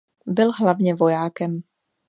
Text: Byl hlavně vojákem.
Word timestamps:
Byl 0.25 0.51
hlavně 0.59 0.93
vojákem. 0.95 1.61